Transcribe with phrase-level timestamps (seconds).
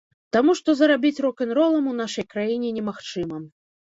[0.35, 3.37] Таму што зарабіць рок-н-ролам у нашай краіне немагчыма.